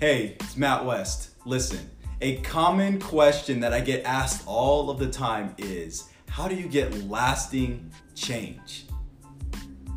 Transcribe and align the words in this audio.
Hey, 0.00 0.36
it's 0.38 0.56
Matt 0.56 0.84
West. 0.84 1.30
Listen, 1.44 1.90
a 2.20 2.36
common 2.42 3.00
question 3.00 3.58
that 3.58 3.72
I 3.72 3.80
get 3.80 4.04
asked 4.04 4.44
all 4.46 4.90
of 4.90 5.00
the 5.00 5.08
time 5.08 5.56
is 5.58 6.08
how 6.28 6.46
do 6.46 6.54
you 6.54 6.68
get 6.68 7.08
lasting 7.08 7.90
change? 8.14 8.86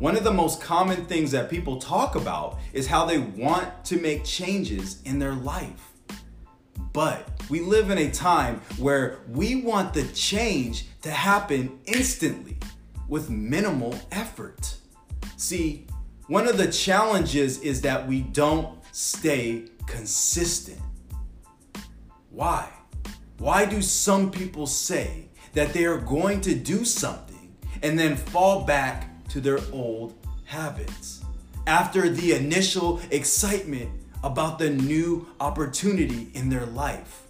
One 0.00 0.16
of 0.16 0.24
the 0.24 0.32
most 0.32 0.60
common 0.60 1.04
things 1.04 1.30
that 1.30 1.48
people 1.48 1.76
talk 1.76 2.16
about 2.16 2.58
is 2.72 2.88
how 2.88 3.06
they 3.06 3.18
want 3.18 3.84
to 3.84 4.00
make 4.00 4.24
changes 4.24 5.00
in 5.04 5.20
their 5.20 5.36
life. 5.36 5.92
But 6.92 7.30
we 7.48 7.60
live 7.60 7.90
in 7.90 7.98
a 7.98 8.10
time 8.10 8.60
where 8.78 9.20
we 9.28 9.62
want 9.62 9.94
the 9.94 10.02
change 10.08 10.86
to 11.02 11.12
happen 11.12 11.78
instantly 11.86 12.58
with 13.08 13.30
minimal 13.30 13.94
effort. 14.10 14.74
See, 15.36 15.86
one 16.26 16.48
of 16.48 16.58
the 16.58 16.72
challenges 16.72 17.60
is 17.60 17.82
that 17.82 18.08
we 18.08 18.22
don't 18.22 18.82
stay 18.90 19.66
consistent. 19.86 20.80
Why? 22.30 22.68
Why 23.38 23.64
do 23.64 23.82
some 23.82 24.30
people 24.30 24.66
say 24.66 25.28
that 25.52 25.72
they 25.72 25.84
are 25.84 25.98
going 25.98 26.40
to 26.42 26.54
do 26.54 26.84
something 26.84 27.56
and 27.82 27.98
then 27.98 28.16
fall 28.16 28.64
back 28.64 29.26
to 29.28 29.40
their 29.40 29.58
old 29.72 30.14
habits 30.44 31.24
after 31.66 32.08
the 32.08 32.32
initial 32.32 33.00
excitement 33.10 33.90
about 34.22 34.58
the 34.58 34.70
new 34.70 35.26
opportunity 35.40 36.28
in 36.34 36.48
their 36.48 36.66
life? 36.66 37.22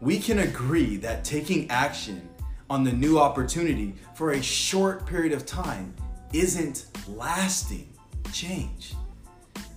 We 0.00 0.18
can 0.18 0.40
agree 0.40 0.96
that 0.96 1.24
taking 1.24 1.70
action 1.70 2.28
on 2.68 2.84
the 2.84 2.92
new 2.92 3.18
opportunity 3.18 3.94
for 4.14 4.32
a 4.32 4.42
short 4.42 5.06
period 5.06 5.32
of 5.32 5.46
time 5.46 5.94
isn't 6.32 6.86
lasting 7.06 7.92
change. 8.32 8.94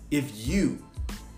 If 0.10 0.48
you 0.48 0.87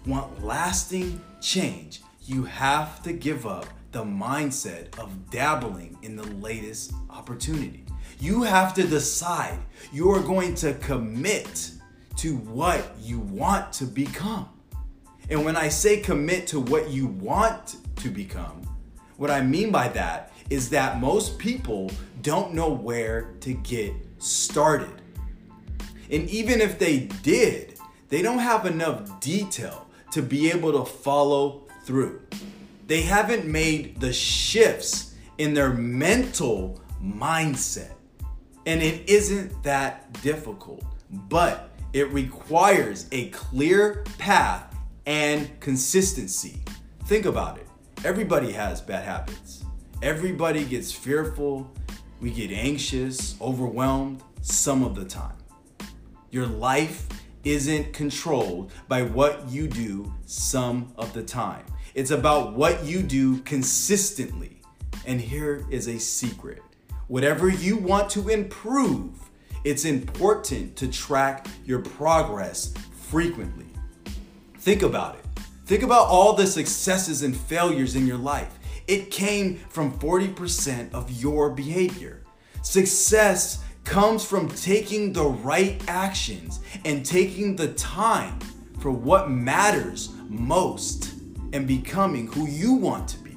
want 0.05 0.43
lasting 0.43 1.21
change, 1.41 2.01
you 2.25 2.43
have 2.43 3.01
to 3.03 3.13
give 3.13 3.45
up 3.45 3.65
the 3.91 4.03
mindset 4.03 4.97
of 4.99 5.29
dabbling 5.31 5.97
in 6.03 6.15
the 6.15 6.27
latest 6.27 6.93
opportunity. 7.09 7.83
You 8.19 8.43
have 8.43 8.73
to 8.75 8.83
decide 8.83 9.57
you 9.91 10.11
are 10.11 10.21
going 10.21 10.55
to 10.55 10.73
commit 10.75 11.71
to 12.17 12.35
what 12.37 12.93
you 13.01 13.19
want 13.19 13.71
to 13.73 13.85
become. 13.85 14.49
And 15.29 15.45
when 15.45 15.55
I 15.55 15.69
say 15.69 15.99
commit 16.01 16.47
to 16.47 16.59
what 16.59 16.89
you 16.89 17.07
want 17.07 17.77
to 17.97 18.09
become, 18.09 18.61
what 19.17 19.31
I 19.31 19.41
mean 19.41 19.71
by 19.71 19.89
that 19.89 20.31
is 20.49 20.69
that 20.69 20.99
most 20.99 21.37
people 21.37 21.91
don't 22.21 22.53
know 22.53 22.69
where 22.69 23.33
to 23.41 23.53
get 23.53 23.93
started. 24.17 25.01
And 26.11 26.29
even 26.29 26.61
if 26.61 26.79
they 26.79 27.09
did, 27.21 27.77
they 28.09 28.21
don't 28.21 28.39
have 28.39 28.65
enough 28.65 29.19
detail 29.19 29.87
to 30.11 30.21
be 30.21 30.51
able 30.51 30.71
to 30.73 30.91
follow 30.91 31.67
through. 31.83 32.21
They 32.87 33.01
haven't 33.01 33.45
made 33.45 33.99
the 33.99 34.11
shifts 34.11 35.15
in 35.37 35.53
their 35.53 35.69
mental 35.69 36.81
mindset. 37.03 37.91
And 38.65 38.81
it 38.81 39.09
isn't 39.09 39.63
that 39.63 40.11
difficult, 40.21 40.83
but 41.09 41.71
it 41.93 42.11
requires 42.11 43.07
a 43.11 43.29
clear 43.29 44.03
path 44.17 44.75
and 45.05 45.59
consistency. 45.59 46.61
Think 47.05 47.25
about 47.25 47.57
it. 47.57 47.67
Everybody 48.05 48.51
has 48.51 48.81
bad 48.81 49.05
habits. 49.05 49.63
Everybody 50.01 50.63
gets 50.65 50.91
fearful. 50.91 51.69
We 52.21 52.31
get 52.31 52.51
anxious, 52.51 53.39
overwhelmed 53.41 54.21
some 54.41 54.83
of 54.83 54.95
the 54.95 55.05
time. 55.05 55.37
Your 56.31 56.45
life 56.45 57.07
isn't 57.51 57.93
controlled 57.93 58.71
by 58.87 59.03
what 59.03 59.49
you 59.49 59.67
do 59.67 60.11
some 60.25 60.93
of 60.97 61.13
the 61.13 61.23
time. 61.23 61.65
It's 61.95 62.11
about 62.11 62.53
what 62.53 62.83
you 62.83 63.01
do 63.01 63.39
consistently. 63.41 64.61
And 65.05 65.19
here 65.19 65.65
is 65.69 65.87
a 65.87 65.99
secret 65.99 66.61
whatever 67.09 67.49
you 67.49 67.75
want 67.75 68.07
to 68.07 68.29
improve, 68.29 69.31
it's 69.63 69.83
important 69.83 70.75
to 70.77 70.87
track 70.87 71.47
your 71.65 71.79
progress 71.79 72.71
frequently. 73.09 73.65
Think 74.59 74.83
about 74.83 75.15
it. 75.15 75.25
Think 75.65 75.83
about 75.83 76.07
all 76.07 76.33
the 76.33 76.47
successes 76.47 77.23
and 77.23 77.35
failures 77.35 77.95
in 77.95 78.07
your 78.07 78.17
life. 78.17 78.57
It 78.87 79.11
came 79.11 79.57
from 79.69 79.91
40% 79.99 80.93
of 80.93 81.11
your 81.11 81.49
behavior. 81.49 82.23
Success 82.61 83.63
comes 83.89 84.23
from 84.23 84.47
taking 84.49 85.11
the 85.11 85.25
right 85.25 85.83
actions 85.87 86.59
and 86.85 87.03
taking 87.03 87.55
the 87.55 87.69
time 87.73 88.37
for 88.77 88.91
what 88.91 89.31
matters 89.31 90.13
most 90.27 91.15
and 91.53 91.67
becoming 91.67 92.27
who 92.27 92.45
you 92.45 92.73
want 92.73 93.09
to 93.09 93.17
be. 93.17 93.35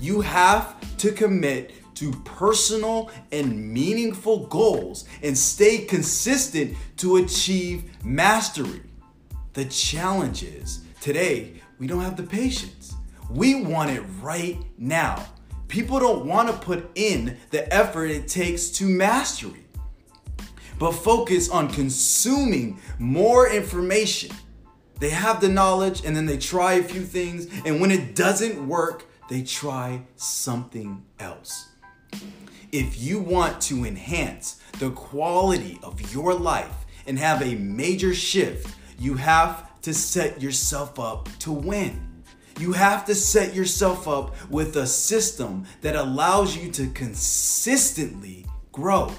You 0.00 0.20
have 0.20 0.74
to 0.96 1.12
commit 1.12 1.74
to 1.94 2.10
personal 2.24 3.12
and 3.30 3.72
meaningful 3.72 4.48
goals 4.48 5.04
and 5.22 5.38
stay 5.38 5.84
consistent 5.84 6.76
to 6.96 7.18
achieve 7.18 8.04
mastery. 8.04 8.82
The 9.52 9.66
challenge 9.66 10.42
is 10.42 10.80
today, 11.00 11.62
we 11.78 11.86
don't 11.86 12.02
have 12.02 12.16
the 12.16 12.24
patience. 12.24 12.96
We 13.30 13.62
want 13.62 13.92
it 13.92 14.02
right 14.20 14.58
now. 14.76 15.24
People 15.68 16.00
don't 16.00 16.26
want 16.26 16.48
to 16.48 16.54
put 16.54 16.90
in 16.96 17.36
the 17.50 17.72
effort 17.72 18.06
it 18.06 18.26
takes 18.26 18.70
to 18.70 18.84
mastery 18.84 19.66
but 20.78 20.92
focus 20.92 21.48
on 21.50 21.68
consuming 21.68 22.80
more 22.98 23.48
information. 23.48 24.34
They 25.00 25.10
have 25.10 25.40
the 25.40 25.48
knowledge 25.48 26.04
and 26.04 26.16
then 26.16 26.26
they 26.26 26.38
try 26.38 26.74
a 26.74 26.82
few 26.82 27.02
things, 27.02 27.46
and 27.64 27.80
when 27.80 27.90
it 27.90 28.14
doesn't 28.14 28.66
work, 28.66 29.06
they 29.28 29.42
try 29.42 30.02
something 30.16 31.04
else. 31.20 31.68
If 32.72 33.00
you 33.00 33.18
want 33.18 33.60
to 33.62 33.84
enhance 33.84 34.60
the 34.78 34.90
quality 34.90 35.78
of 35.82 36.12
your 36.12 36.34
life 36.34 36.86
and 37.06 37.18
have 37.18 37.42
a 37.42 37.54
major 37.54 38.14
shift, 38.14 38.74
you 38.98 39.14
have 39.14 39.80
to 39.82 39.94
set 39.94 40.42
yourself 40.42 40.98
up 40.98 41.28
to 41.40 41.52
win. 41.52 42.22
You 42.58 42.72
have 42.72 43.04
to 43.04 43.14
set 43.14 43.54
yourself 43.54 44.08
up 44.08 44.34
with 44.50 44.76
a 44.76 44.86
system 44.86 45.64
that 45.80 45.94
allows 45.94 46.56
you 46.56 46.70
to 46.72 46.88
consistently 46.88 48.44
grow 48.72 49.12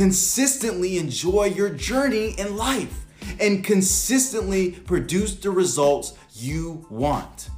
consistently 0.00 0.96
enjoy 0.96 1.44
your 1.44 1.68
journey 1.68 2.30
in 2.38 2.56
life 2.56 3.04
and 3.38 3.62
consistently 3.62 4.70
produce 4.70 5.34
the 5.34 5.50
results 5.50 6.14
you 6.32 6.86
want. 6.88 7.50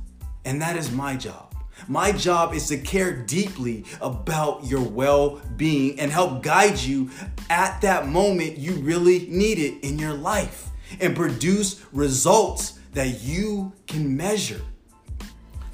And 0.44 0.60
that 0.60 0.76
is 0.76 0.90
my 0.90 1.14
job. 1.14 1.54
My 1.86 2.10
job 2.10 2.52
is 2.52 2.66
to 2.66 2.78
care 2.78 3.12
deeply 3.12 3.84
about 4.00 4.64
your 4.64 4.80
well 4.80 5.40
being 5.56 6.00
and 6.00 6.10
help 6.10 6.42
guide 6.42 6.80
you 6.80 7.10
at 7.48 7.80
that 7.82 8.08
moment 8.08 8.58
you 8.58 8.72
really 8.72 9.28
need 9.28 9.60
it 9.60 9.78
in 9.84 9.96
your 9.96 10.14
life 10.14 10.68
and 11.00 11.14
produce 11.14 11.84
results 11.92 12.80
that 12.92 13.22
you 13.22 13.72
can 13.86 14.16
measure. 14.16 14.62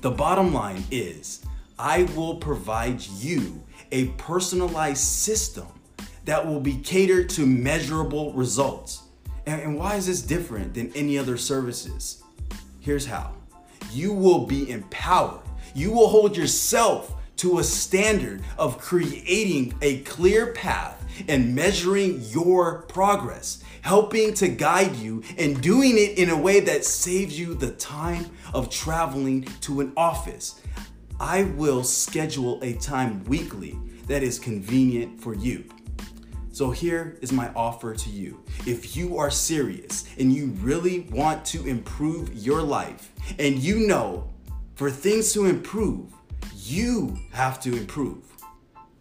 The 0.02 0.10
bottom 0.10 0.52
line 0.52 0.84
is, 0.90 1.42
I 1.78 2.02
will 2.14 2.34
provide 2.34 3.00
you 3.00 3.62
a 3.90 4.08
personalized 4.18 5.02
system 5.02 5.68
that 6.28 6.46
will 6.46 6.60
be 6.60 6.76
catered 6.76 7.30
to 7.30 7.46
measurable 7.46 8.34
results. 8.34 9.04
And, 9.46 9.62
and 9.62 9.78
why 9.78 9.94
is 9.94 10.08
this 10.08 10.20
different 10.20 10.74
than 10.74 10.92
any 10.94 11.16
other 11.16 11.38
services? 11.38 12.22
Here's 12.80 13.06
how 13.06 13.32
you 13.90 14.12
will 14.12 14.44
be 14.44 14.70
empowered, 14.70 15.40
you 15.74 15.90
will 15.90 16.08
hold 16.08 16.36
yourself 16.36 17.14
to 17.36 17.60
a 17.60 17.64
standard 17.64 18.42
of 18.58 18.76
creating 18.76 19.72
a 19.80 20.00
clear 20.00 20.52
path 20.52 21.02
and 21.28 21.54
measuring 21.54 22.20
your 22.24 22.82
progress, 22.82 23.64
helping 23.80 24.34
to 24.34 24.48
guide 24.48 24.96
you 24.96 25.22
and 25.38 25.62
doing 25.62 25.96
it 25.96 26.18
in 26.18 26.28
a 26.28 26.36
way 26.36 26.60
that 26.60 26.84
saves 26.84 27.38
you 27.38 27.54
the 27.54 27.70
time 27.72 28.26
of 28.52 28.68
traveling 28.68 29.44
to 29.62 29.80
an 29.80 29.94
office. 29.96 30.60
I 31.18 31.44
will 31.44 31.82
schedule 31.84 32.62
a 32.62 32.74
time 32.74 33.24
weekly 33.24 33.78
that 34.08 34.22
is 34.22 34.38
convenient 34.38 35.22
for 35.22 35.34
you. 35.34 35.64
So 36.58 36.72
here 36.72 37.16
is 37.20 37.30
my 37.30 37.52
offer 37.54 37.94
to 37.94 38.10
you. 38.10 38.42
If 38.66 38.96
you 38.96 39.16
are 39.16 39.30
serious 39.30 40.06
and 40.18 40.32
you 40.32 40.46
really 40.60 41.06
want 41.12 41.44
to 41.52 41.64
improve 41.64 42.34
your 42.34 42.62
life, 42.62 43.12
and 43.38 43.60
you 43.60 43.86
know 43.86 44.28
for 44.74 44.90
things 44.90 45.32
to 45.34 45.44
improve, 45.46 46.12
you 46.56 47.16
have 47.30 47.60
to 47.60 47.76
improve. 47.76 48.24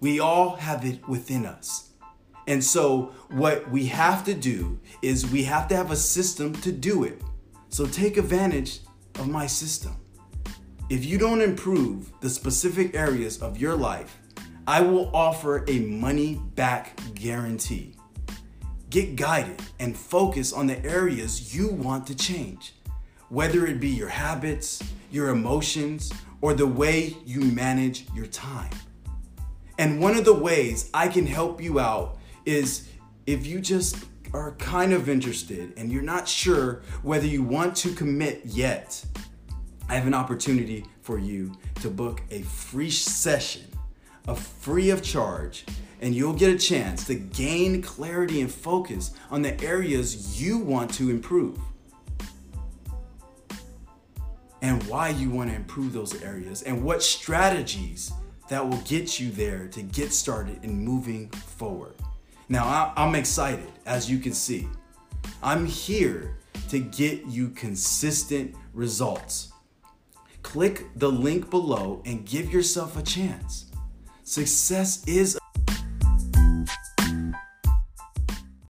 We 0.01 0.19
all 0.19 0.55
have 0.57 0.85
it 0.85 1.07
within 1.07 1.47
us. 1.47 1.93
And 2.45 2.63
so, 2.63 3.11
what 3.29 3.67
we 3.71 3.87
have 3.87 4.23
to 4.25 4.35
do 4.35 4.77
is 5.01 5.25
we 5.25 5.41
have 5.45 5.67
to 5.69 5.75
have 5.75 5.89
a 5.89 5.95
system 5.95 6.53
to 6.61 6.71
do 6.71 7.05
it. 7.05 7.23
So, 7.69 7.87
take 7.87 8.17
advantage 8.17 8.81
of 9.15 9.29
my 9.29 9.47
system. 9.47 9.95
If 10.91 11.05
you 11.05 11.17
don't 11.17 11.41
improve 11.41 12.11
the 12.21 12.29
specific 12.29 12.93
areas 12.93 13.41
of 13.41 13.57
your 13.57 13.75
life, 13.75 14.15
I 14.67 14.81
will 14.81 15.09
offer 15.15 15.63
a 15.69 15.79
money 15.79 16.41
back 16.55 16.99
guarantee. 17.15 17.95
Get 18.89 19.15
guided 19.15 19.61
and 19.79 19.95
focus 19.95 20.51
on 20.51 20.67
the 20.67 20.83
areas 20.85 21.55
you 21.55 21.69
want 21.69 22.05
to 22.07 22.15
change. 22.15 22.73
whether 23.29 23.65
it 23.67 23.79
be 23.79 23.89
your 23.89 24.07
habits, 24.07 24.81
your 25.11 25.29
emotions, 25.29 26.11
or 26.41 26.53
the 26.53 26.67
way 26.67 27.15
you 27.25 27.41
manage 27.41 28.05
your 28.13 28.27
time. 28.27 28.71
And 29.77 29.99
one 30.01 30.15
of 30.17 30.25
the 30.25 30.33
ways 30.33 30.89
I 30.93 31.07
can 31.07 31.25
help 31.27 31.61
you 31.61 31.79
out 31.79 32.17
is 32.45 32.87
if 33.25 33.45
you 33.45 33.59
just 33.59 33.97
are 34.33 34.51
kind 34.53 34.93
of 34.93 35.09
interested 35.09 35.73
and 35.77 35.91
you're 35.91 36.01
not 36.01 36.27
sure 36.27 36.83
whether 37.03 37.25
you 37.27 37.43
want 37.43 37.75
to 37.77 37.93
commit 37.93 38.41
yet, 38.45 39.03
I 39.89 39.95
have 39.95 40.07
an 40.07 40.13
opportunity 40.13 40.85
for 41.01 41.17
you 41.19 41.51
to 41.81 41.89
book 41.89 42.21
a 42.31 42.41
free 42.41 42.89
session, 42.89 43.63
free 44.35 44.89
of 44.89 45.01
charge, 45.01 45.65
and 46.01 46.13
you'll 46.13 46.33
get 46.33 46.53
a 46.53 46.57
chance 46.57 47.05
to 47.05 47.15
gain 47.15 47.81
clarity 47.81 48.41
and 48.41 48.51
focus 48.51 49.11
on 49.31 49.41
the 49.41 49.59
areas 49.63 50.41
you 50.41 50.57
want 50.57 50.93
to 50.95 51.09
improve 51.09 51.59
and 54.61 54.81
why 54.83 55.09
you 55.09 55.29
want 55.29 55.49
to 55.49 55.55
improve 55.55 55.93
those 55.93 56.21
areas 56.21 56.63
and 56.63 56.83
what 56.83 57.03
strategies 57.03 58.11
that 58.49 58.67
will 58.67 58.79
get 58.79 59.19
you 59.19 59.29
there 59.31 59.67
to 59.67 59.81
get 59.81 60.11
started 60.13 60.63
in 60.63 60.83
moving 60.83 61.29
forward. 61.29 61.93
Now, 62.49 62.93
I'm 62.95 63.15
excited, 63.15 63.71
as 63.85 64.09
you 64.09 64.19
can 64.19 64.33
see. 64.33 64.67
I'm 65.43 65.65
here 65.65 66.37
to 66.69 66.79
get 66.79 67.25
you 67.27 67.49
consistent 67.49 68.55
results. 68.73 69.51
Click 70.43 70.87
the 70.95 71.11
link 71.11 71.49
below 71.49 72.01
and 72.05 72.25
give 72.25 72.51
yourself 72.51 72.97
a 72.97 73.03
chance. 73.03 73.66
Success 74.27 75.05
is 75.07 75.39